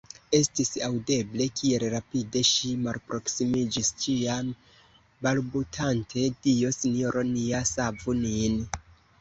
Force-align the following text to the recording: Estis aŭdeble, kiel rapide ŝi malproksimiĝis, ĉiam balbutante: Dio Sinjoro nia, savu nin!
Estis 0.35 0.69
aŭdeble, 0.85 1.45
kiel 1.59 1.83
rapide 1.95 2.41
ŝi 2.51 2.71
malproksimiĝis, 2.87 3.91
ĉiam 4.05 4.49
balbutante: 5.27 6.27
Dio 6.47 6.75
Sinjoro 6.79 7.27
nia, 7.37 7.65
savu 7.75 8.19
nin! 8.27 8.61